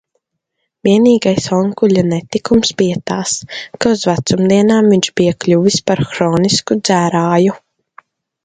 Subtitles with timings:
[0.87, 3.35] Vienīgais onkuļa netikums bija tas,
[3.85, 7.61] ka uz vecumdienām viņš bija kļuvis par hronisku dzērāju.